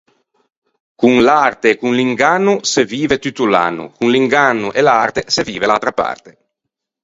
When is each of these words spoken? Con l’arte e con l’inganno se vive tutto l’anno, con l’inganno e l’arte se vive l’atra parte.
Con 0.95 1.21
l’arte 1.21 1.69
e 1.69 1.77
con 1.77 1.93
l’inganno 1.93 2.63
se 2.63 2.85
vive 2.85 3.19
tutto 3.19 3.45
l’anno, 3.45 3.91
con 3.91 4.09
l’inganno 4.09 4.73
e 4.73 4.81
l’arte 4.81 5.25
se 5.27 5.43
vive 5.43 5.67
l’atra 5.67 5.91
parte. 5.91 6.37